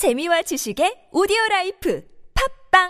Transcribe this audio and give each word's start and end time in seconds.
재미와 0.00 0.40
지식의 0.40 1.12
오디오 1.12 1.36
라이프 1.50 2.00
팟빵 2.72 2.88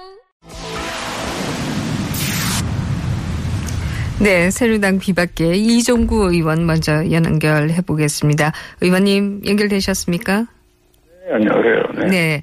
네, 4.22 4.48
새누리당 4.52 5.00
비박계 5.00 5.56
이종구 5.56 6.32
의원 6.32 6.66
먼저 6.66 7.10
연결해 7.10 7.82
보겠습니다. 7.82 8.52
의원님 8.80 9.42
연결되셨습니까? 9.44 10.42
네, 10.42 11.32
안녕하세요. 11.34 11.82
네. 11.98 12.06
네. 12.06 12.42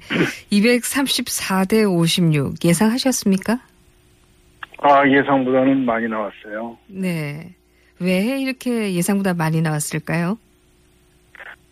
234대 0.52 1.90
56 1.90 2.62
예상하셨습니까? 2.62 3.60
아, 4.82 5.08
예상보다는 5.08 5.86
많이 5.86 6.06
나왔어요. 6.08 6.76
네. 6.88 7.54
왜 8.00 8.38
이렇게 8.38 8.92
예상보다 8.92 9.32
많이 9.32 9.62
나왔을까요? 9.62 10.36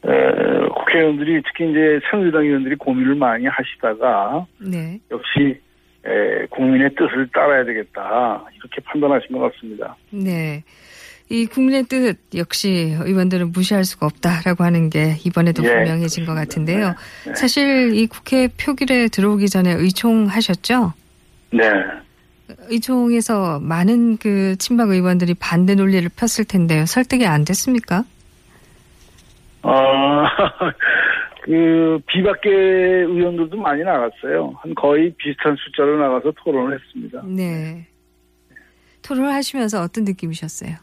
에, 0.07 0.66
국회의원들이 0.97 1.43
특히 1.43 1.71
이제 1.71 2.01
새누리당 2.11 2.43
의원들이 2.43 2.77
고민을 2.77 3.15
많이 3.15 3.47
하시다가 3.47 4.47
네. 4.59 4.99
역시 5.11 5.61
에, 6.05 6.47
국민의 6.51 6.91
뜻을 6.95 7.29
따라야 7.33 7.65
되겠다 7.65 8.45
이렇게 8.55 8.81
판단하신 8.85 9.37
것 9.37 9.53
같습니다. 9.53 9.97
네. 10.11 10.65
이 11.29 11.47
국민의 11.47 11.85
뜻 11.85 12.19
역시 12.37 12.97
의원들은 13.01 13.53
무시할 13.53 13.85
수가 13.85 14.07
없다라고 14.07 14.65
하는 14.65 14.91
게 14.91 15.17
이번에도 15.25 15.65
예. 15.65 15.75
분명해진 15.75 16.25
것 16.25 16.35
같은데요. 16.35 16.95
네. 17.27 17.35
사실 17.35 17.95
이 17.95 18.07
국회 18.07 18.49
표결에 18.49 19.09
들어오기 19.09 19.49
전에 19.49 19.73
의총하셨죠? 19.73 20.93
네. 21.51 21.63
의총에서 22.69 23.59
많은 23.61 24.19
그 24.19 24.55
친박 24.59 24.91
의원들이 24.91 25.35
반대 25.35 25.75
논리를 25.75 26.09
폈을 26.17 26.45
텐데요. 26.45 26.87
설득이 26.87 27.27
안 27.27 27.45
됐습니까? 27.45 28.05
어, 29.67 30.25
그 31.43 31.99
비박계 32.07 32.51
의원들도 32.51 33.57
많이 33.57 33.83
나갔어요. 33.83 34.55
한 34.61 34.75
거의 34.75 35.13
비슷한 35.17 35.57
숫자로 35.57 35.99
나가서 35.99 36.33
토론을 36.45 36.79
했습니다. 36.79 37.23
네. 37.25 37.87
토론을 39.03 39.33
하시면서 39.33 39.83
어떤 39.83 40.05
느낌이셨어요? 40.05 40.77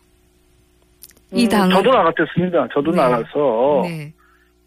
이 1.31 1.45
음, 1.45 1.49
당은 1.49 1.75
저도 1.75 1.91
나갔겠습니다. 1.91 2.67
저도 2.73 2.91
네. 2.91 2.97
나가서 2.97 3.81
네. 3.85 4.13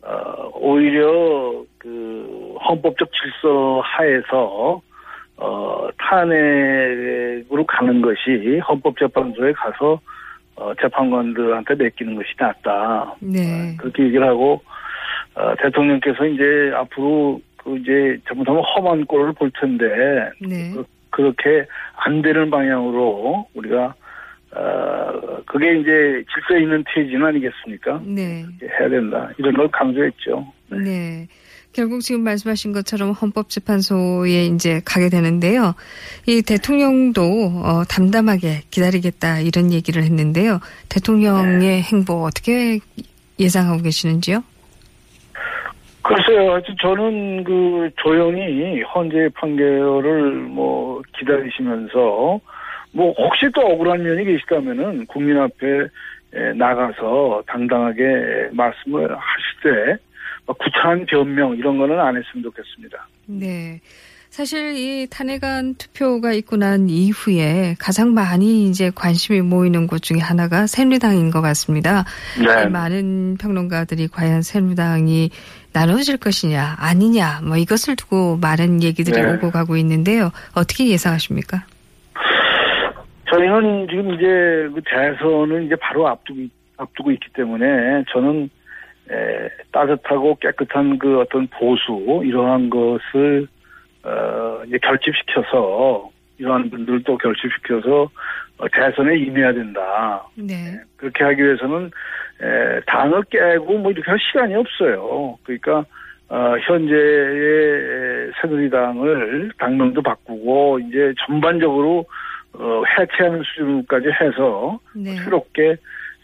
어, 0.03 0.51
오히려 0.55 1.65
그 1.79 2.57
헌법적 2.69 3.09
질서 3.13 3.81
하에서 3.85 4.81
어, 5.37 5.89
탄핵으로 5.99 7.65
가는 7.67 8.01
것이 8.01 8.59
헌법재판소에 8.67 9.53
가서 9.53 10.01
어, 10.57 10.73
재판관들한테 10.81 11.75
맡기는 11.75 12.15
것이 12.15 12.29
낫다. 12.39 13.15
네. 13.21 13.77
그렇게 13.79 14.05
얘기를 14.05 14.27
하고 14.27 14.63
어, 15.35 15.55
대통령께서 15.63 16.27
이제 16.27 16.73
앞으로 16.75 17.41
그 17.59 17.77
이제 17.79 18.19
잘못하면 18.27 18.63
험한 18.65 19.05
꼴을 19.07 19.35
볼 19.35 19.51
텐데 19.61 19.87
네. 20.41 20.73
그, 20.73 20.85
그렇게 21.11 21.67
안 21.97 22.23
되는 22.23 22.51
방향으로 22.51 23.47
우리가 23.55 23.95
어, 24.55 25.43
그게 25.45 25.79
이제 25.79 26.25
질서 26.33 26.59
있는 26.59 26.83
퇴진 26.95 27.23
아니겠습니까? 27.23 28.01
네. 28.05 28.45
해야 28.63 28.89
된다. 28.89 29.31
이런 29.37 29.53
걸 29.55 29.69
강조했죠. 29.69 30.47
네. 30.71 31.27
결국 31.77 32.01
지금 32.01 32.23
말씀하신 32.25 32.73
것처럼 32.73 33.11
헌법재판소에 33.11 34.47
이제 34.47 34.81
가게 34.87 35.11
되는데요. 35.11 35.75
이 36.27 36.41
대통령도 36.41 37.21
어, 37.23 37.85
담담하게 37.85 38.63
기다리겠다 38.71 39.41
이런 39.41 39.71
얘기를 39.75 40.03
했는데요. 40.03 40.61
대통령의 40.89 41.59
네. 41.59 41.83
행보 41.83 42.25
어떻게 42.25 42.79
예상하고 43.39 43.83
계시는지요? 43.83 44.43
글쎄요, 46.01 46.63
저는 46.81 47.45
그 47.45 47.91
조용히 48.03 48.81
헌재 48.81 49.29
판결을 49.35 50.33
뭐 50.33 51.03
기다리시면서 51.19 52.41
뭐 52.93 53.13
혹시 53.19 53.51
또 53.55 53.61
억울한 53.61 54.03
면이 54.03 54.25
계시다면은 54.25 55.05
국민 55.09 55.37
앞에 55.37 55.67
에, 56.33 56.53
나가서 56.55 57.43
당당하게 57.47 58.49
말씀을 58.53 59.11
하실 59.11 59.99
때막 59.99 60.07
구차한 60.55 61.07
변명 61.07 61.57
이런 61.57 61.79
거는 61.79 61.99
안 61.99 62.17
했으면 62.17 62.43
좋겠습니다. 62.45 63.09
네. 63.27 63.81
사실 64.37 64.77
이 64.77 65.07
탄핵안 65.09 65.77
투표가 65.77 66.33
있고 66.35 66.57
난 66.57 66.91
이후에 66.91 67.75
가장 67.79 68.13
많이 68.13 68.69
이제 68.69 68.91
관심이 68.95 69.41
모이는 69.41 69.87
곳 69.87 70.03
중에 70.03 70.19
하나가 70.19 70.67
새누리당인 70.67 71.31
것 71.31 71.41
같습니다. 71.41 72.05
네. 72.39 72.67
많은 72.67 73.39
평론가들이 73.41 74.09
과연 74.09 74.43
새누리당이 74.43 75.31
나눠질 75.73 76.19
것이냐 76.19 76.77
아니냐 76.79 77.41
뭐 77.45 77.57
이것을 77.57 77.97
두고 77.97 78.37
많은 78.37 78.83
얘기들이 78.83 79.23
네. 79.23 79.33
오고 79.33 79.51
가고 79.53 79.77
있는데요. 79.79 80.31
어떻게 80.55 80.89
예상하십니까? 80.89 81.65
저희는 83.33 83.89
지금 83.89 84.15
이제 84.15 84.25
그 84.75 84.83
대선을 84.85 85.65
이제 85.65 85.77
바로 85.81 86.09
앞두고, 86.09 86.41
앞두고 86.77 87.11
있기 87.13 87.29
때문에 87.35 88.05
저는 88.13 88.51
에, 89.11 89.49
따뜻하고 89.73 90.37
깨끗한 90.37 90.99
그 90.99 91.21
어떤 91.21 91.47
보수 91.49 92.23
이러한 92.25 92.71
것을 92.71 93.47
어, 94.03 94.63
이제 94.67 94.79
결집시켜서 94.79 96.11
이러한 96.39 96.71
분들도 96.71 97.19
결집시켜서 97.19 98.11
어, 98.59 98.69
대선에 98.73 99.19
임해야 99.19 99.53
된다. 99.53 100.25
네. 100.35 100.81
그렇게 100.97 101.25
하기 101.25 101.43
위해서는 101.43 101.91
에, 102.43 102.81
당을 102.87 103.25
깨고 103.31 103.79
뭐 103.79 103.91
이렇게 103.91 104.11
할 104.11 104.19
시간이 104.21 104.55
없어요. 104.55 105.39
그러니까 105.45 105.85
어, 106.29 106.57
현재의 106.59 108.33
새누리당을 108.41 109.53
당명도 109.59 110.03
바꾸고 110.03 110.81
이제 110.81 111.15
전반적으로 111.27 112.05
어, 112.55 112.83
해체하는 112.99 113.43
수준까지 113.45 114.09
해서 114.21 114.79
네. 114.95 115.17
새롭게 115.17 115.77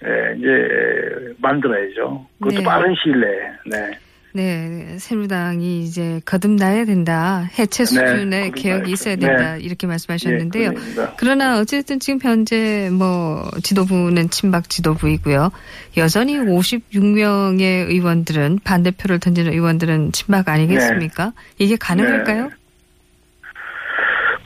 에, 0.04 0.36
이제 0.38 1.34
만들어야죠. 1.38 2.26
그것도 2.40 2.58
네. 2.58 2.64
빠른 2.64 2.94
시일 3.02 3.20
내에. 3.20 3.78
네. 3.78 3.98
네, 4.34 4.96
새누리당이 4.98 5.82
이제 5.82 6.20
거듭나야 6.24 6.86
된다. 6.86 7.46
해체 7.58 7.84
수준의 7.84 8.26
네, 8.26 8.50
개혁이 8.50 8.90
있어야 8.90 9.16
네. 9.16 9.26
된다. 9.26 9.56
이렇게 9.58 9.86
말씀하셨는데요. 9.86 10.64
예, 10.64 10.68
그렇습니다. 10.68 11.14
그러나 11.18 11.58
어쨌든 11.60 12.00
지금 12.00 12.18
현재 12.22 12.88
뭐 12.90 13.46
지도부는 13.62 14.30
친박 14.30 14.70
지도부이고요. 14.70 15.50
여전히 15.98 16.38
56명의 16.38 17.90
의원들은 17.90 18.60
반대표를 18.64 19.20
던지는 19.20 19.52
의원들은 19.52 20.12
친박 20.12 20.48
아니겠습니까? 20.48 21.34
이게 21.58 21.76
가능할까요? 21.76 22.50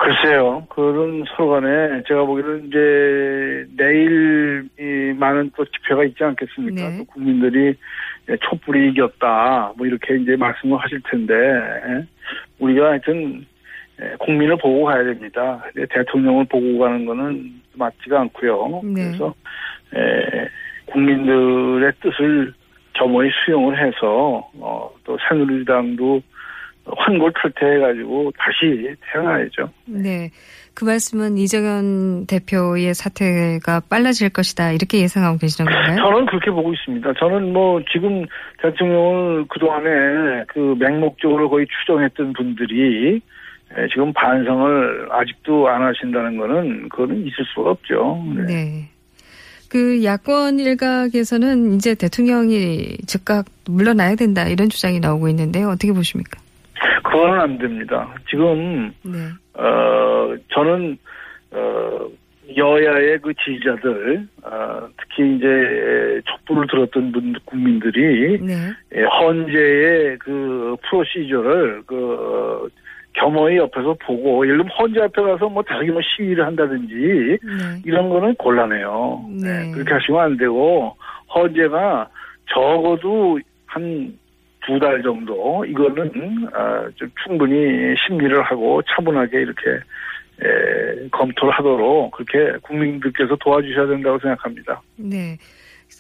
네. 0.07 0.15
글쎄요. 0.15 0.67
그런 0.69 1.25
서로 1.37 1.51
간에 1.51 2.03
제가 2.07 2.25
보기에는 2.25 2.67
이제 2.67 3.67
내일 3.77 4.69
이 4.79 5.13
많은 5.19 5.51
또 5.57 5.65
집회가 5.65 6.05
있지 6.05 6.23
않겠습니까? 6.23 6.89
네. 6.89 6.99
또 6.99 7.05
국민들이 7.05 7.75
촛불이 8.43 8.91
이겼다. 8.91 9.73
뭐 9.77 9.87
이렇게 9.87 10.17
이제 10.17 10.37
말씀을 10.37 10.79
하실 10.79 11.01
텐데 11.11 11.35
우리가 12.59 12.91
하여튼 12.91 13.45
국민을 14.19 14.57
보고 14.59 14.85
가야 14.85 15.05
됩니다. 15.05 15.65
대통령을 15.91 16.45
보고 16.47 16.79
가는 16.79 17.05
거는 17.05 17.63
맞지가 17.75 18.21
않고요. 18.21 18.83
네. 18.85 19.05
그래서 19.07 19.35
에, 19.95 20.49
국민들의 20.87 21.93
뜻을 22.01 22.53
겸허히 22.95 23.31
수용을 23.45 23.79
해서 23.79 24.49
어, 24.59 24.91
또 25.05 25.19
새누리당도 25.29 26.23
환골탈태해가지고 26.87 28.33
다시 28.39 28.95
태어나야죠. 29.13 29.71
네. 29.87 30.31
그 30.75 30.85
말씀은 30.85 31.39
이정현 31.39 32.27
대표의 32.27 32.95
사태가 32.95 33.81
빨라질 33.89 34.29
것이다. 34.29 34.73
이렇게 34.73 35.01
예상하고 35.01 35.39
계시는 35.39 35.73
건가요? 35.73 35.97
저는 35.97 36.27
그렇게 36.27 36.51
보고 36.51 36.73
있습니다. 36.73 37.15
저는 37.19 37.53
뭐 37.53 37.81
지금 37.91 38.27
대통령을 38.63 39.47
그동안에 39.49 40.45
그 40.49 40.77
맹목적으로 40.79 41.49
거의 41.49 41.67
추정했던 41.67 42.35
분들이 42.35 43.23
에, 43.75 43.89
지금 43.91 44.13
반성을 44.13 45.09
아직도 45.11 45.67
안 45.67 45.83
하신다는 45.83 46.37
거는 46.37 46.89
그거는 46.91 47.27
있을 47.27 47.45
수가 47.55 47.71
없죠. 47.71 48.23
네. 48.37 48.43
네. 48.45 48.89
그 49.71 50.05
야권 50.05 50.61
일각에서는 50.61 51.75
이제 51.75 51.95
대통령이 51.95 52.99
즉각 53.07 53.47
물러나야 53.67 54.15
된다 54.15 54.47
이런 54.47 54.69
주장이 54.69 55.01
나오고 55.01 55.29
있는데요. 55.31 55.71
어떻게 55.71 55.93
보십니까? 55.93 56.39
그거는 57.17 57.41
안 57.41 57.59
됩니다. 57.59 58.15
지금 58.29 58.93
네. 59.03 59.19
어 59.55 60.35
저는 60.53 60.99
어 61.53 62.09
여야의 62.57 63.19
그 63.21 63.33
지지자들 63.35 64.29
어, 64.45 64.89
특히 64.99 65.37
이제 65.37 66.21
촛불을 66.27 66.67
들었던 66.69 67.11
분 67.11 67.35
국민들이 67.45 68.39
네. 68.41 68.55
예, 68.95 69.03
헌재의 69.03 70.19
그 70.19 70.77
프로시저를 70.83 71.83
그 71.87 72.69
겸허히 73.15 73.57
옆에서 73.57 73.97
보고 74.01 74.47
예를 74.47 74.59
들면 74.59 74.73
헌재 74.79 75.01
앞에 75.01 75.23
가서 75.23 75.49
뭐 75.49 75.63
자기 75.65 75.91
뭐 75.91 76.01
시위를 76.03 76.47
한다든지 76.47 76.95
네. 76.95 77.83
이런 77.85 78.11
거는 78.11 78.35
곤란해요. 78.37 79.25
네. 79.43 79.73
그렇게 79.73 79.95
하시면 79.95 80.21
안 80.21 80.37
되고 80.37 80.95
헌재가 81.35 82.09
적어도 82.53 83.41
한 83.67 84.17
두 84.67 84.79
달 84.79 85.03
정도 85.03 85.65
이거는 85.65 86.49
아, 86.53 86.89
좀 86.97 87.11
충분히 87.25 87.95
심리를 88.07 88.43
하고 88.43 88.83
차분하게 88.83 89.39
이렇게 89.41 89.71
에, 90.43 91.09
검토를 91.11 91.55
하도록 91.55 92.11
그렇게 92.11 92.59
국민들께서 92.63 93.37
도와주셔야 93.37 93.87
된다고 93.87 94.19
생각합니다. 94.19 94.83
네. 94.97 95.39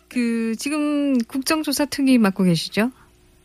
그 0.08 0.54
지금 0.56 1.16
국정조사 1.28 1.86
특위 1.86 2.18
맡고 2.18 2.44
계시죠? 2.44 2.90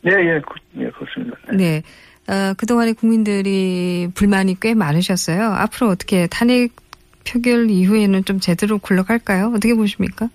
네, 0.02 0.12
예, 0.12 0.42
그, 0.42 0.56
예 0.84 0.90
그렇습니다. 0.90 1.38
네. 1.54 1.82
네. 2.28 2.34
어, 2.34 2.54
그동안에 2.58 2.94
국민들이 2.94 4.08
불만이 4.16 4.60
꽤 4.60 4.74
많으셨어요. 4.74 5.44
앞으로 5.44 5.90
어떻게 5.90 6.28
탄핵 6.28 6.72
표결 7.28 7.70
이후에는 7.70 8.26
좀 8.26 8.40
제대로 8.40 8.78
굴러갈까요? 8.80 9.48
어떻게 9.56 9.74
보십니까? 9.76 10.28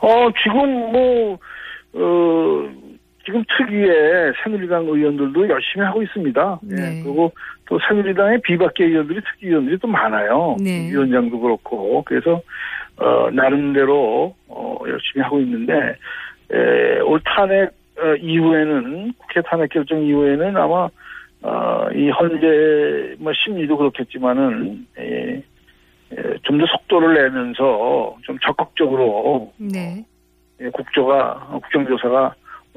어, 0.00 0.28
지금 0.42 0.92
뭐, 0.92 1.38
어, 1.94 2.70
지금 3.28 3.44
특위에 3.58 4.32
새누리당 4.42 4.86
의원들도 4.86 5.50
열심히 5.50 5.84
하고 5.84 6.02
있습니다. 6.02 6.60
예, 6.70 6.74
네. 6.74 7.02
그리고 7.02 7.30
또 7.66 7.78
새누리당의 7.86 8.40
비박계 8.40 8.86
의원들이 8.86 9.20
특위위원들이 9.20 9.76
또 9.76 9.86
많아요. 9.86 10.56
네. 10.58 10.88
위원장도 10.90 11.38
그렇고. 11.38 12.02
그래서, 12.06 12.40
어, 12.96 13.28
나름대로, 13.30 14.34
어, 14.48 14.78
열심히 14.88 15.22
하고 15.22 15.40
있는데, 15.40 15.74
에, 16.50 17.00
올 17.00 17.20
탄핵 17.22 17.70
어, 17.98 18.14
이후에는, 18.18 19.12
국회 19.18 19.42
탄핵 19.42 19.68
결정 19.72 20.02
이후에는 20.02 20.56
아마, 20.56 20.88
어, 21.42 21.88
이 21.94 22.08
현재 22.08 23.14
뭐 23.18 23.30
심리도 23.34 23.76
그렇겠지만은, 23.76 24.86
에, 24.98 25.42
좀더 26.44 26.64
속도를 26.64 27.12
내면서 27.12 28.16
좀 28.22 28.38
적극적으로 28.38 29.52
네. 29.58 30.02
예, 30.62 30.70
국조가 30.70 31.46
국정조사가 31.50 32.34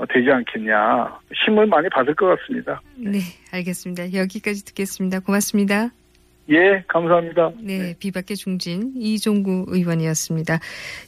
되지 0.09 0.31
않겠냐 0.31 1.19
힘을 1.45 1.67
많이 1.67 1.87
받을 1.89 2.15
것 2.15 2.35
같습니다. 2.37 2.81
네, 2.95 3.19
알겠습니다. 3.51 4.13
여기까지 4.13 4.65
듣겠습니다. 4.65 5.19
고맙습니다. 5.19 5.89
예, 6.49 6.83
감사합니다. 6.87 7.51
네, 7.61 7.95
비박계 7.99 8.35
중진 8.35 8.93
이종구 8.97 9.67
의원이었습니다. 9.69 10.59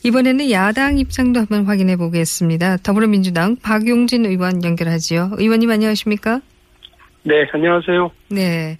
이번에는 0.05 0.51
야당 0.51 0.97
입장도 0.97 1.41
한번 1.41 1.65
확인해 1.65 1.97
보겠습니다. 1.97 2.77
더불어민주당 2.77 3.57
박용진 3.57 4.25
의원 4.25 4.63
연결하지요. 4.63 5.31
의원님 5.37 5.69
안녕하십니까? 5.69 6.39
네, 7.23 7.47
안녕하세요. 7.51 8.11
네. 8.29 8.77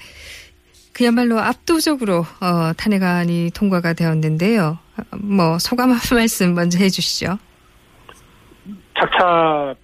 그야말로 0.94 1.39
압도적으로 1.39 2.19
어, 2.19 2.73
탄핵안이 2.77 3.50
통과가 3.55 3.94
되었는데요. 3.94 4.77
어, 4.97 5.17
뭐 5.17 5.57
소감 5.59 5.91
한 5.91 6.00
말씀 6.15 6.53
먼저 6.53 6.77
해주시죠. 6.77 7.39
착착 8.95 9.75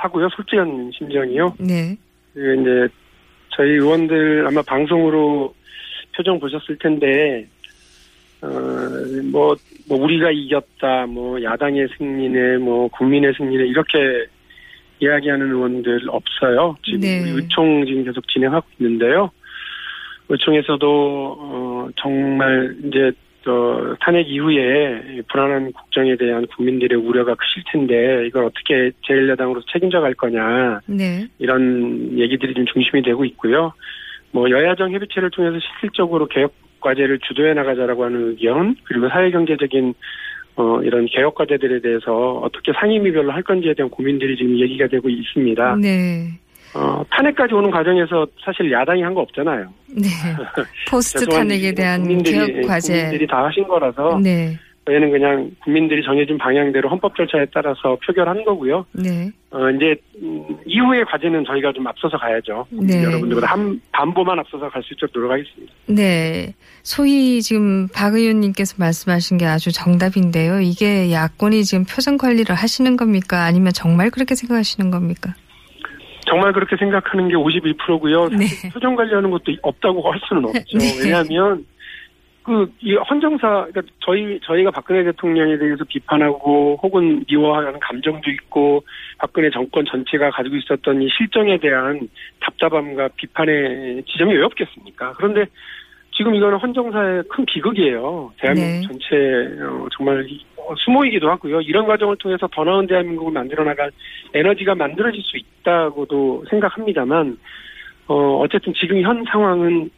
하고요, 0.00 0.28
솔직한 0.30 0.90
심정이요. 0.96 1.56
네, 1.60 1.96
그 2.34 2.56
이제 2.60 2.94
저희 3.50 3.70
의원들 3.70 4.46
아마 4.46 4.62
방송으로 4.62 5.54
표정 6.16 6.38
보셨을 6.38 6.76
텐데, 6.78 7.46
어, 8.40 8.48
뭐, 9.32 9.56
뭐 9.88 9.98
우리가 10.02 10.30
이겼다, 10.30 11.06
뭐 11.06 11.42
야당의 11.42 11.88
승리네, 11.96 12.58
뭐 12.58 12.88
국민의 12.88 13.34
승리네 13.36 13.66
이렇게 13.66 14.26
이야기하는 15.00 15.50
의원들 15.50 16.02
없어요. 16.08 16.76
지금 16.84 17.00
네. 17.00 17.22
의총 17.30 17.84
지금 17.86 18.04
계속 18.04 18.26
진행하고 18.28 18.66
있는데요. 18.78 19.30
의총에서도 20.28 21.36
어, 21.40 21.88
정말 21.96 22.76
이제 22.84 23.10
어, 23.46 23.94
탄핵 24.00 24.28
이후에 24.28 25.22
불안한 25.28 25.72
국정에 25.72 26.16
대한 26.16 26.46
국민들의 26.46 26.98
우려가 26.98 27.34
크실 27.34 27.62
텐데 27.72 28.26
이걸 28.26 28.44
어떻게 28.44 28.90
제1야당으로 29.08 29.62
책임져 29.72 30.00
갈 30.00 30.14
거냐 30.14 30.80
네, 30.86 31.26
이런 31.38 32.18
얘기들이 32.18 32.54
좀 32.54 32.66
중심이 32.66 33.02
되고 33.02 33.24
있고요. 33.24 33.72
뭐 34.32 34.50
여야정 34.50 34.92
협의체를 34.92 35.30
통해서 35.30 35.58
실질적으로 35.60 36.26
개혁 36.26 36.52
과제를 36.80 37.20
주도해 37.20 37.54
나가자라고 37.54 38.04
하는 38.04 38.28
의견 38.28 38.76
그리고 38.84 39.08
사회 39.08 39.30
경제적인 39.30 39.94
어, 40.56 40.82
이런 40.82 41.06
개혁 41.06 41.34
과제들에 41.36 41.80
대해서 41.80 42.40
어떻게 42.42 42.72
상임위별로 42.72 43.32
할 43.32 43.42
건지에 43.42 43.74
대한 43.74 43.88
고민들이 43.88 44.36
지금 44.36 44.58
얘기가 44.58 44.88
되고 44.88 45.08
있습니다. 45.08 45.76
네, 45.76 46.30
어, 46.74 47.02
탄핵까지 47.10 47.54
오는 47.54 47.70
과정에서 47.70 48.26
사실 48.44 48.70
야당이 48.70 49.02
한 49.02 49.14
거 49.14 49.20
없잖아요. 49.22 49.72
네. 49.96 50.08
포스트 50.90 51.26
탄핵에 51.26 51.72
대한 51.72 52.02
국민들이, 52.02 52.34
개혁 52.54 52.66
과제. 52.68 52.92
국민들이 52.94 53.26
다 53.26 53.44
하신 53.46 53.66
거라서 53.66 54.18
네, 54.22 54.56
저희는 54.86 55.10
그냥 55.10 55.50
국민들이 55.64 56.02
정해진 56.04 56.36
방향대로 56.38 56.88
헌법 56.88 57.16
절차에 57.16 57.46
따라서 57.52 57.96
표결한 58.06 58.44
거고요. 58.44 58.84
네, 58.92 59.30
어, 59.50 59.70
이제 59.70 59.96
음, 60.22 60.44
이후의 60.66 61.04
과제는 61.06 61.44
저희가 61.46 61.72
좀 61.72 61.86
앞서서 61.86 62.16
가야죠. 62.18 62.66
네. 62.70 63.02
여러분들보다 63.04 63.46
한 63.46 63.80
반보만 63.92 64.38
앞서서 64.38 64.68
갈 64.68 64.82
수 64.82 64.94
있도록 64.94 65.12
노력하겠습니다. 65.14 65.72
네. 65.86 66.54
소위 66.82 67.40
지금 67.42 67.88
박 67.94 68.14
의원님께서 68.14 68.76
말씀하신 68.78 69.38
게 69.38 69.46
아주 69.46 69.72
정답인데요. 69.72 70.60
이게 70.60 71.12
야권이 71.12 71.64
지금 71.64 71.84
표정 71.84 72.16
관리를 72.18 72.54
하시는 72.54 72.96
겁니까? 72.96 73.44
아니면 73.44 73.72
정말 73.74 74.10
그렇게 74.10 74.34
생각하시는 74.34 74.90
겁니까? 74.90 75.34
정말 76.28 76.52
그렇게 76.52 76.76
생각하는 76.76 77.28
게 77.28 77.34
51%고요. 77.34 78.28
네. 78.28 78.46
표정 78.72 78.94
관리하는 78.94 79.30
것도 79.30 79.52
없다고 79.62 80.10
할 80.10 80.20
수는 80.28 80.44
없죠. 80.44 80.78
네. 80.78 80.84
왜냐하면 81.02 81.64
그이 82.42 82.94
헌정사 82.94 83.66
그러니까 83.70 83.82
저희 84.00 84.40
저희가 84.42 84.70
박근혜 84.70 85.04
대통령에 85.04 85.58
대해서 85.58 85.84
비판하고 85.84 86.78
혹은 86.82 87.24
미워하는 87.28 87.78
감정도 87.80 88.30
있고 88.30 88.84
박근혜 89.18 89.50
정권 89.50 89.84
전체가 89.84 90.30
가지고 90.30 90.56
있었던 90.56 91.02
이 91.02 91.08
실정에 91.16 91.58
대한 91.58 92.08
답답함과 92.40 93.10
비판의 93.16 94.02
지점이 94.04 94.34
왜 94.34 94.42
없겠습니까? 94.44 95.12
그런데 95.18 95.44
지금 96.18 96.34
이거는 96.34 96.58
헌정사의 96.58 97.22
큰 97.28 97.44
비극이에요. 97.46 98.32
대한민국 98.40 98.70
네. 98.72 98.82
전체 98.82 99.62
어, 99.62 99.86
정말 99.96 100.26
이- 100.28 100.44
어, 100.56 100.74
수모이기도 100.76 101.30
하고요. 101.30 101.60
이런 101.60 101.86
과정을 101.86 102.16
통해서 102.16 102.48
더 102.52 102.64
나은 102.64 102.88
대한민국을 102.88 103.32
만들어 103.32 103.62
나갈 103.62 103.92
에너지가 104.34 104.74
만들어질 104.74 105.22
수 105.22 105.36
있다고도 105.36 106.44
생각합니다만 106.50 107.38
어 108.08 108.38
어쨌든 108.40 108.74
지금 108.74 109.00
현 109.02 109.22
상황은 109.30 109.90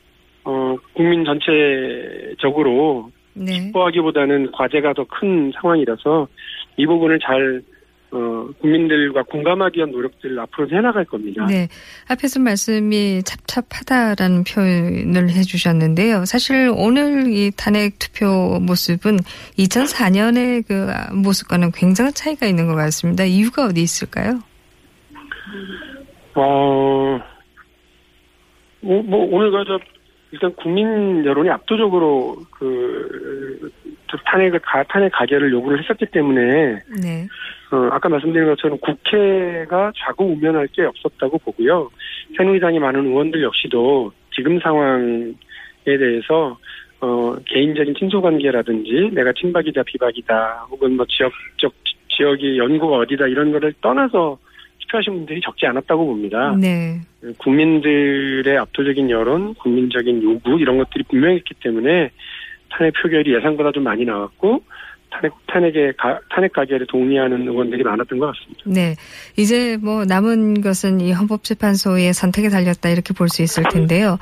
어 0.45 0.77
국민 0.93 1.25
전체적으로 1.25 3.11
네. 3.35 3.53
기뻐하기보다는 3.53 4.51
과제가 4.53 4.93
더 4.93 5.05
큰 5.05 5.51
상황이라서 5.59 6.29
이 6.77 6.85
부분을 6.87 7.19
잘 7.21 7.63
어, 8.13 8.49
국민들과 8.61 9.23
공감하기 9.23 9.79
위한 9.79 9.93
노력들을 9.93 10.39
앞으로 10.41 10.69
해나갈 10.71 11.05
겁니다. 11.05 11.47
네. 11.47 11.69
앞에서 12.09 12.41
말씀이 12.41 13.23
찹찹하다라는 13.23 14.45
표현을 14.45 15.31
해주셨는데요. 15.31 16.25
사실 16.25 16.73
오늘 16.75 17.29
이 17.29 17.53
탄핵 17.57 17.99
투표 18.01 18.59
모습은 18.61 19.19
2004년의 19.59 20.67
그 20.67 20.89
모습과는 21.15 21.71
굉장한 21.73 22.13
차이가 22.15 22.47
있는 22.47 22.67
것 22.67 22.75
같습니다. 22.75 23.25
이유가 23.25 23.67
어디 23.67 23.81
있을까요? 23.81 24.41
어, 26.35 27.21
뭐, 28.81 29.03
뭐 29.03 29.29
오늘 29.31 29.53
그저 29.53 29.79
일단 30.33 30.53
국민 30.55 31.25
여론이 31.25 31.49
압도적으로 31.51 32.37
그 32.51 33.71
탄핵을 34.25 34.59
가, 34.61 34.83
탄핵 34.85 35.11
가결을 35.13 35.53
요구를 35.53 35.83
했었기 35.83 36.07
때문에 36.07 36.79
네. 37.03 37.27
어, 37.73 37.89
아까 37.93 38.09
말씀드린 38.09 38.47
것처럼 38.49 38.79
국회가 38.79 39.93
좌고 39.97 40.25
우면할 40.27 40.67
게 40.69 40.83
없었다고 40.83 41.39
보고요. 41.39 41.91
새누리당이 42.37 42.79
많은 42.79 43.07
의원들 43.07 43.43
역시도 43.43 44.13
지금 44.35 44.59
상황에 44.61 45.35
대해서 45.85 46.59
어, 47.01 47.37
개인적인 47.47 47.95
친소관계라든지 47.95 49.11
내가 49.13 49.33
친박이다 49.33 49.83
비박이다 49.85 50.67
혹은 50.71 50.97
뭐 50.97 51.07
지역적 51.07 51.73
지역이 52.09 52.59
연구가 52.59 52.99
어디다 52.99 53.27
이런 53.27 53.53
거를 53.53 53.73
떠나서 53.81 54.39
투표하신 54.81 55.15
분들이 55.15 55.41
적지 55.41 55.67
않았다고 55.67 56.05
봅니다. 56.05 56.55
네. 56.61 57.01
국민들의 57.39 58.59
압도적인 58.59 59.11
여론, 59.11 59.55
국민적인 59.55 60.23
요구 60.23 60.59
이런 60.59 60.79
것들이 60.79 61.05
분명했기 61.05 61.55
때문에 61.63 62.11
탄핵 62.71 62.93
표결이 63.03 63.35
예상보다 63.35 63.73
좀 63.73 63.85
많이 63.85 64.05
나왔고 64.05 64.63
탄핵 65.11 65.33
탄핵에 65.49 65.93
가, 65.99 66.21
탄핵 66.31 66.53
가결에 66.53 66.87
동의하는 66.89 67.43
의원들이 67.49 67.83
많았던 67.83 68.19
것 68.19 68.27
같습니다. 68.33 68.63
네. 68.65 68.95
이제 69.37 69.77
뭐 69.77 70.05
남은 70.05 70.61
것은 70.61 71.01
이 71.01 71.13
헌법재판소의 71.13 72.13
선택에 72.15 72.49
달렸다 72.49 72.89
이렇게 72.91 73.13
볼 73.13 73.29
수 73.29 73.43
있을 73.43 73.65
텐데요. 73.71 74.19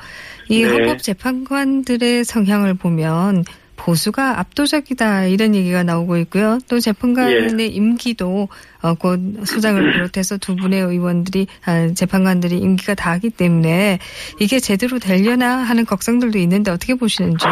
이 0.49 0.63
네. 0.63 0.69
헌법재판관들의 0.69 2.23
성향을 2.23 2.73
보면 2.73 3.43
보수가 3.75 4.39
압도적이다 4.39 5.25
이런 5.27 5.55
얘기가 5.55 5.83
나오고 5.83 6.17
있고요. 6.17 6.59
또 6.69 6.79
재판관의 6.79 7.59
예. 7.59 7.65
임기도 7.65 8.49
어, 8.81 8.93
곧 8.93 9.19
소장을 9.45 9.81
비롯해서 9.93 10.37
두 10.37 10.55
분의 10.57 10.81
의원들이 10.81 11.47
아, 11.65 11.87
재판관들이 11.93 12.57
임기가 12.57 12.95
다하기 12.95 13.29
때문에 13.29 13.99
이게 14.39 14.59
제대로 14.59 14.99
되려나 14.99 15.59
하는 15.59 15.85
걱정들도 15.85 16.37
있는데 16.39 16.71
어떻게 16.71 16.95
보시는지? 16.95 17.45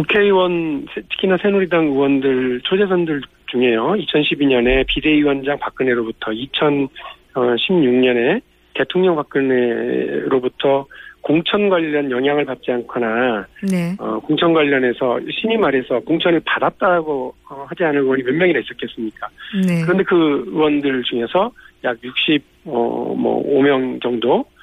국회의원 0.00 0.86
특히나 0.94 1.36
새누리당 1.36 1.86
의원들 1.86 2.62
초재선들 2.64 3.20
중에요. 3.50 3.92
2012년에 3.92 4.86
비대위원장 4.86 5.58
박근혜로부터 5.58 6.30
2016년에 7.34 8.40
대통령 8.74 9.16
박근혜로부터 9.16 10.86
공천 11.22 11.68
관련 11.68 12.10
영향을 12.10 12.46
받지 12.46 12.72
않거나 12.72 13.46
네. 13.70 13.94
어, 13.98 14.18
공천 14.20 14.54
관련해서 14.54 15.20
신이 15.30 15.58
말해서 15.58 16.00
공천을 16.00 16.40
받았다고 16.46 17.34
어, 17.50 17.66
하지 17.68 17.84
않은 17.84 18.00
의원이 18.00 18.22
몇 18.22 18.34
명이나 18.36 18.60
있었겠습니까? 18.60 19.28
네. 19.66 19.82
그런데 19.82 20.02
그 20.04 20.44
의원들 20.46 21.02
중에서 21.02 21.52
약 21.84 21.98
60, 22.02 22.42
어, 22.64 23.14
뭐, 23.18 23.44
5명 23.44 24.00
정도, 24.02 24.44
그 24.44 24.59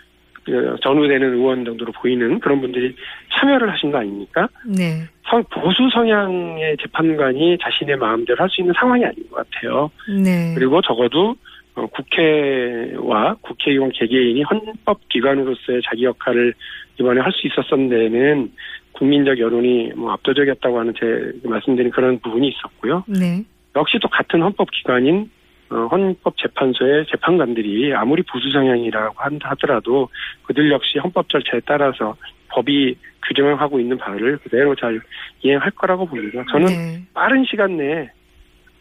전후되는 0.82 1.34
의원 1.34 1.66
정도로 1.66 1.92
보이는 1.94 2.40
그런 2.40 2.62
분들이 2.62 2.96
참여를 3.38 3.72
하신 3.72 3.92
거 3.92 4.00
아닙니까? 4.00 4.48
네. 4.66 5.04
성, 5.30 5.44
보수 5.46 5.90
성향의 5.92 6.78
재판관이 6.82 7.58
자신의 7.62 7.98
마음대로 7.98 8.38
할 8.40 8.50
수 8.50 8.62
있는 8.62 8.74
상황이 8.80 9.04
아닌 9.04 9.30
것 9.30 9.38
같아요. 9.50 9.92
네. 10.24 10.54
그리고 10.56 10.82
적어도 10.82 11.36
어, 11.76 11.86
국회와 11.88 13.36
국회의원 13.42 13.92
개개인이 13.92 14.42
헌법기관으로서의 14.44 15.82
자기 15.86 16.06
역할을 16.06 16.54
이번에 17.00 17.22
할 17.22 17.32
수 17.34 17.46
있었던 17.48 17.90
데는 17.90 18.52
국민적 18.94 19.38
여론이 19.38 19.92
뭐 19.96 20.12
압도적이었다고 20.14 20.80
하는 20.80 20.94
제 21.00 21.32
말씀드린 21.44 21.92
그런 21.92 22.20
부분이 22.20 22.48
있었고요. 22.48 23.04
네. 23.08 23.44
역시 23.76 24.00
또 24.02 24.08
같은 24.08 24.42
헌법기관인 24.42 25.22
어, 25.22 25.28
헌법재판소의 25.70 27.06
재판관들이 27.12 27.94
아무리 27.94 28.24
보수 28.24 28.50
성향이라고 28.52 29.16
한- 29.18 29.40
하더라도 29.42 30.10
그들 30.44 30.72
역시 30.72 30.98
헌법 31.00 31.28
절차에 31.30 31.62
따라서 31.66 32.16
법이 32.50 32.96
규정하고 33.28 33.80
있는 33.80 33.98
바를 33.98 34.38
그대로 34.38 34.74
잘 34.76 35.00
이행할 35.42 35.72
거라고 35.72 36.06
봅니다. 36.06 36.44
저는 36.52 36.68
네. 36.68 37.04
빠른 37.14 37.44
시간 37.50 37.76
내에 37.78 38.10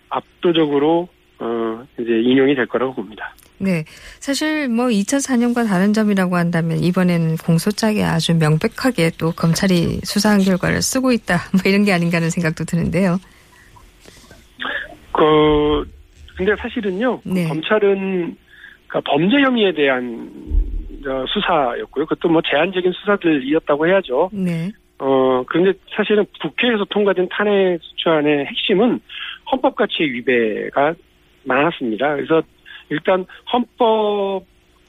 압도적으로 0.09 1.09
어, 1.39 1.85
이제 1.99 2.21
인용이 2.21 2.55
될 2.55 2.67
거라고 2.67 2.95
봅니다. 2.95 3.35
네. 3.59 3.85
사실 4.21 4.69
뭐 4.69 4.87
2004년과 4.87 5.67
다른 5.67 5.93
점이라고 5.93 6.37
한다면 6.37 6.79
이번에는 6.79 7.37
공소장에 7.39 8.03
아주 8.05 8.35
명백하게 8.35 9.11
또 9.19 9.33
검찰이 9.33 10.01
수사한 10.05 10.41
결과를 10.41 10.81
쓰고 10.81 11.13
있다. 11.13 11.39
뭐 11.53 11.61
이런 11.67 11.85
게 11.85 11.93
아닌가 11.93 12.19
하는 12.19 12.31
생각도 12.31 12.65
드는데요. 12.65 13.19
그 15.13 15.85
근데 16.37 16.55
사실은요 16.57 17.21
그 17.21 17.29
네. 17.29 17.49
검찰은 17.49 18.37
그러니까 18.87 19.11
범죄 19.11 19.37
혐의에 19.37 19.73
대한 19.73 20.31
어, 21.07 21.25
수사였고요. 21.29 22.07
그것도 22.07 22.29
뭐 22.29 22.43
제한적인 22.43 22.93
수사들이었다고 22.93 23.87
해야죠. 23.87 24.31
네. 24.33 24.71
어 24.99 25.45
그런데 25.47 25.79
사실은 25.95 26.25
국회에서 26.41 26.85
통과된 26.87 27.29
탄핵 27.31 27.79
수출안의 27.83 28.47
핵심은 28.47 29.01
헌법 29.51 29.77
가치의 29.77 30.13
위배가 30.13 30.95
많았습니다. 31.45 32.15
그래서 32.17 32.43
일단 32.89 33.27
헌법 33.53 34.45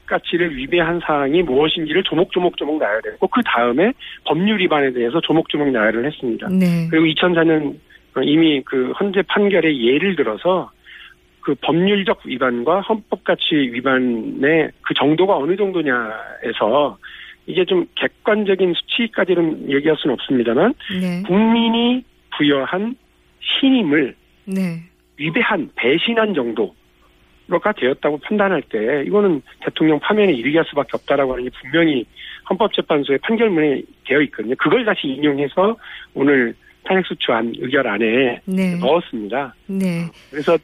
가치를 0.06 0.56
위배한 0.56 1.00
사항이 1.04 1.42
무엇인지를 1.42 2.02
조목조목조목 2.04 2.78
나열했고 2.78 3.26
그 3.28 3.40
다음에 3.44 3.92
법률 4.24 4.58
위반에 4.58 4.90
대해서 4.92 5.20
조목조목 5.20 5.68
나열을 5.68 6.06
했습니다. 6.06 6.48
네. 6.48 6.88
그리고 6.90 7.06
2004년 7.06 7.76
이미 8.22 8.62
그 8.64 8.92
헌재 8.92 9.22
판결의 9.28 9.86
예를 9.86 10.16
들어서 10.16 10.70
그 11.40 11.54
법률적 11.62 12.22
위반과 12.26 12.80
헌법 12.80 13.24
가치 13.24 13.54
위반의 13.54 14.70
그 14.82 14.94
정도가 14.94 15.36
어느 15.36 15.56
정도냐에서 15.56 16.98
이게 17.46 17.64
좀 17.64 17.86
객관적인 17.94 18.74
수치까지는 18.74 19.70
얘기할 19.70 19.96
수는 19.98 20.14
없습니다만 20.14 20.74
네. 21.00 21.22
국민이 21.26 22.04
부여한 22.36 22.94
신임을 23.40 24.14
네. 24.44 24.82
위배한 25.16 25.70
배신한 25.74 26.34
정도가 26.34 27.72
되었다고 27.76 28.18
판단할 28.18 28.62
때 28.62 29.02
이거는 29.06 29.40
대통령 29.64 29.98
파면에 29.98 30.32
이르게 30.32 30.58
할 30.58 30.66
수밖에 30.66 30.90
없다라고 30.94 31.32
하는 31.32 31.44
게 31.44 31.50
분명히 31.60 32.04
헌법재판소의 32.50 33.18
판결문에 33.22 33.82
되어 34.06 34.20
있거든요. 34.22 34.54
그걸 34.58 34.84
다시 34.84 35.08
인용해서 35.08 35.76
오늘 36.14 36.54
탄핵수추안 36.84 37.54
의결 37.58 37.86
안에 37.86 38.40
네. 38.44 38.78
넣었습니다. 38.78 39.54
네. 39.66 40.06
그래서 40.30 40.56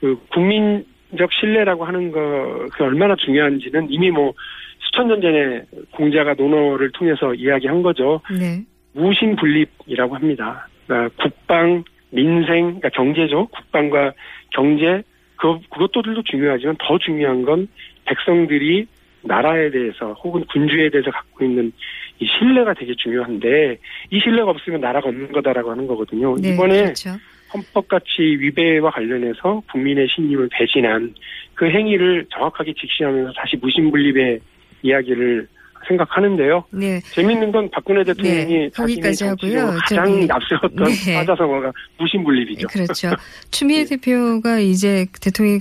그 0.00 0.18
국민적 0.30 1.32
신뢰라고 1.40 1.84
하는 1.84 2.10
거 2.12 2.54
그 2.74 2.84
얼마나 2.84 3.14
중요한지는 3.16 3.88
이미 3.90 4.10
뭐 4.10 4.32
수천 4.80 5.08
년 5.08 5.20
전에 5.20 5.62
공자가 5.92 6.34
논어를 6.34 6.90
통해서 6.92 7.34
이야기한 7.34 7.82
거죠. 7.82 8.20
네. 8.30 8.62
무신분립이라고 8.92 10.14
합니다. 10.14 10.68
그러니까 10.86 11.22
국방, 11.22 11.84
민생, 12.10 12.78
그러니까 12.78 12.88
경제죠. 12.90 13.46
국방과 13.46 14.12
경제, 14.50 15.02
그, 15.36 15.58
그것들도 15.70 16.22
중요하지만 16.24 16.76
더 16.78 16.98
중요한 16.98 17.42
건 17.42 17.66
백성들이 18.04 18.86
나라에 19.22 19.70
대해서 19.70 20.12
혹은 20.12 20.44
군주에 20.52 20.90
대해서 20.90 21.10
갖고 21.10 21.44
있는 21.44 21.72
이 22.20 22.26
신뢰가 22.26 22.74
되게 22.74 22.94
중요한데 22.94 23.78
이 24.10 24.20
신뢰가 24.20 24.50
없으면 24.50 24.80
나라가 24.80 25.08
없는 25.08 25.32
거다라고 25.32 25.70
하는 25.70 25.86
거거든요. 25.86 26.36
네. 26.36 26.50
이번에 26.52 26.82
그렇죠. 26.82 27.10
헌법가치 27.54 28.20
위배와 28.20 28.90
관련해서 28.90 29.62
국민의 29.70 30.08
신임을 30.14 30.48
배신한 30.50 31.14
그 31.54 31.66
행위를 31.70 32.26
정확하게 32.32 32.74
직시하면서 32.74 33.32
다시 33.36 33.56
무신분립의 33.56 34.40
이야기를 34.82 35.48
생각하는데요. 35.86 36.64
네. 36.70 37.00
재밌는 37.00 37.52
건 37.52 37.70
박근혜 37.70 38.02
대통령이 38.04 38.58
네, 38.58 38.68
거기까지 38.70 39.24
하고요. 39.24 39.76
가장 39.80 40.06
저기, 40.06 40.28
앞세웠던 40.30 40.86
네. 40.86 41.14
사자성어가 41.14 41.72
무신분립이죠. 41.98 42.68
그렇죠. 42.68 43.10
추미애 43.50 43.84
대표가 43.84 44.58
이제 44.58 45.06
대통령 45.20 45.58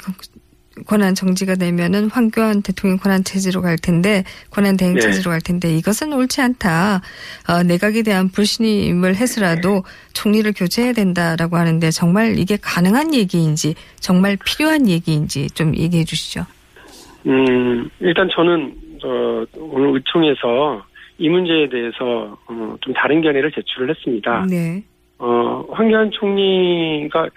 권한 0.88 1.14
정지가 1.16 1.56
되면은 1.56 2.10
황교안 2.10 2.62
대통령 2.62 2.98
권한 2.98 3.24
체제로 3.24 3.62
갈 3.62 3.78
텐데 3.78 4.24
권한 4.50 4.76
대행 4.76 4.96
네. 4.96 5.02
체제로 5.02 5.32
갈 5.32 5.40
텐데 5.42 5.76
이것은 5.76 6.14
옳지 6.14 6.42
않다. 6.42 7.02
어, 7.48 7.64
내각에 7.64 8.02
대한 8.02 8.30
불신임을 8.30 9.16
해서라도 9.16 9.84
총리를 10.14 10.52
교체해야 10.54 10.94
된다라고 10.94 11.58
하는데 11.58 11.90
정말 11.92 12.40
이게 12.40 12.58
가능한 12.62 13.14
얘기인지 13.14 13.76
정말 14.00 14.38
필요한 14.44 14.88
얘기인지 14.88 15.48
좀 15.52 15.76
얘기해 15.76 16.04
주시죠. 16.04 16.46
음, 17.28 17.90
일단 18.00 18.28
저는 18.34 18.74
어, 19.04 19.46
오늘 19.58 19.96
의총에서 19.96 20.84
이 21.20 21.30
문제에 21.30 21.70
대해서 21.70 22.38
어, 22.48 22.76
좀 22.82 22.94
다른 22.94 23.22
견해를 23.22 23.52
제출을 23.52 23.90
했습니다. 23.90 24.46
네. 24.50 24.84
어, 25.20 25.66
황교안 25.72 26.12
총리가 26.12 27.30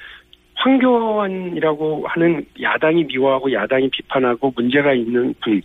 황교안이라고 0.56 2.04
하는 2.08 2.44
야당이 2.60 3.04
미워하고 3.04 3.52
야당이 3.52 3.90
비판하고 3.90 4.52
문제가 4.56 4.92
있는 4.92 5.34
분, 5.40 5.62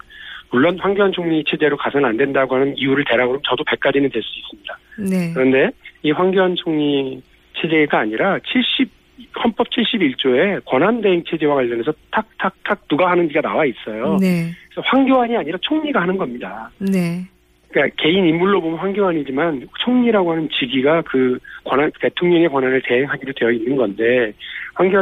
물론 0.52 0.78
황교안 0.80 1.12
총리 1.12 1.44
체제로 1.44 1.78
가서는 1.78 2.08
안 2.08 2.18
된다고 2.18 2.56
하는 2.56 2.78
이유를 2.78 3.06
대라고 3.06 3.32
하면 3.32 3.42
저도 3.48 3.64
100가지는 3.64 4.12
될 4.12 4.22
수 4.22 4.40
있습니다. 4.40 4.78
네. 5.10 5.34
그런데 5.34 5.72
이 6.04 6.12
황교안 6.12 6.56
총리 6.56 7.22
체제가 7.60 8.00
아니라 8.00 8.40
70 8.46 9.02
헌법 9.44 9.70
71조에 9.70 10.66
권한대행 10.66 11.24
체제와 11.30 11.56
관련해서 11.56 11.94
탁탁탁 12.12 12.88
누가 12.88 13.12
하는지가 13.12 13.42
나와 13.42 13.66
있어요. 13.66 14.18
네. 14.20 14.52
그래서 14.70 14.82
황교안이 14.86 15.38
아니라 15.38 15.58
총리가 15.62 16.02
하는 16.02 16.18
겁니다. 16.18 16.70
네. 16.80 17.26
그러니까 17.70 17.96
개인 18.02 18.26
인물로 18.26 18.62
보면 18.62 18.80
황교안이지만 18.80 19.68
총리라고 19.80 20.32
하는 20.32 20.50
직위가 20.50 21.04
그 21.04 21.40
권한 21.64 21.92
대통령의 22.02 22.50
권한을 22.50 22.82
대행하기로 22.86 23.34
되어 23.34 23.52
있는 23.52 23.78
건데 23.78 24.34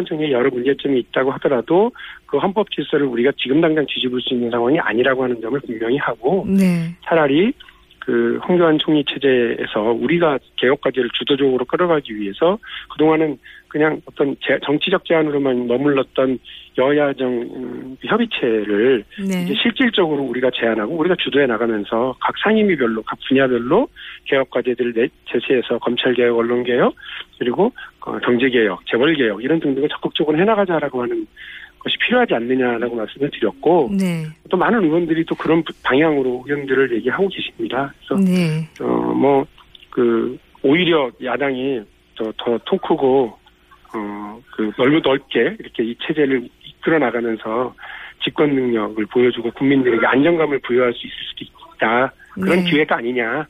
총리에 0.06 0.32
여러 0.32 0.50
문제점이 0.50 1.00
있다고 1.00 1.32
하더라도 1.34 1.92
그 2.26 2.38
헌법 2.38 2.70
질서를 2.72 3.06
우리가 3.08 3.32
지금 3.38 3.62
당장 3.62 3.86
뒤집을 3.88 4.22
수 4.22 4.34
있는 4.34 4.50
상황이 4.52 4.80
아니라고 4.80 5.24
하는 5.24 5.40
점을 5.42 5.60
분명히 5.62 5.98
하고 5.98 6.46
네. 6.48 6.94
차라리 7.04 7.54
그 8.10 8.40
황교안 8.42 8.80
총리 8.80 9.06
체제에서 9.06 9.82
우리가 9.92 10.40
개혁 10.56 10.82
과제를 10.82 11.12
주도적으로 11.14 11.64
끌어가기 11.66 12.16
위해서 12.20 12.58
그동안은 12.92 13.38
그냥 13.68 14.02
어떤 14.08 14.36
제- 14.42 14.58
정치적 14.66 15.06
제안으로만 15.06 15.68
머물렀던 15.68 16.40
여야정 16.76 17.32
음, 17.32 17.98
협의체를 18.04 19.04
네. 19.20 19.44
이제 19.44 19.54
실질적으로 19.62 20.24
우리가 20.24 20.50
제안하고 20.56 20.96
우리가 20.96 21.16
주도해 21.20 21.46
나가면서 21.46 22.16
각 22.20 22.34
상임위별로 22.44 23.04
각 23.04 23.20
분야별로 23.28 23.88
개혁 24.26 24.50
과제들을 24.50 24.94
내- 24.94 25.10
제시해서 25.26 25.78
검찰 25.78 26.16
개혁, 26.16 26.36
언론 26.36 26.64
개혁 26.64 26.96
그리고 27.38 27.72
어, 28.08 28.18
경제 28.26 28.50
개혁, 28.50 28.84
재벌 28.88 29.14
개혁 29.14 29.44
이런 29.44 29.60
등등을 29.60 29.88
적극적으로 29.90 30.36
해나가자라고 30.40 31.04
하는 31.04 31.28
것이 31.80 31.98
필요하지 32.06 32.34
않느냐라고 32.36 32.96
말씀을 32.96 33.32
드렸고 33.32 33.90
네. 33.98 34.26
또 34.50 34.58
많은 34.58 34.84
의원들이 34.84 35.26
또 35.26 35.36
그런 35.36 35.64
방향으로 35.84 36.44
의견들을 36.46 36.96
얘기하고 36.98 37.28
계십니다. 37.30 37.94
그래서 38.08 38.24
네. 38.24 38.68
어뭐 38.82 39.46
그 39.90 40.38
오히려 40.62 41.10
야당이 41.24 41.82
더더통 42.16 42.80
크고 42.80 43.34
어그 43.94 44.72
넓고 44.78 45.00
넓게 45.00 45.56
이렇게 45.60 45.84
이 45.84 45.96
체제를 46.06 46.48
이끌어 46.64 47.00
나가면서 47.00 47.74
집권 48.24 48.54
능력을 48.54 49.06
보여주고 49.06 49.52
국민들에게 49.52 50.06
안정감을 50.06 50.60
부여할 50.60 50.94
수 50.94 51.08
있을 51.08 51.16
수도 51.30 51.46
있다 51.76 52.14
그런 52.34 52.64
네. 52.64 52.70
기회가 52.70 52.98
아니냐 52.98 53.48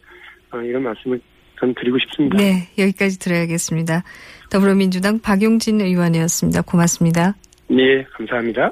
어, 0.52 0.58
이런 0.62 0.84
말씀을 0.84 1.20
전 1.60 1.74
드리고 1.74 1.98
싶습니다. 2.00 2.38
네. 2.38 2.70
여기까지 2.78 3.20
들어야겠습니다. 3.20 4.04
더불어민주당 4.50 5.20
박용진 5.20 5.82
의원이었습니다. 5.82 6.62
고맙습니다. 6.62 7.36
네 7.70 8.04
감사합니다. 8.14 8.68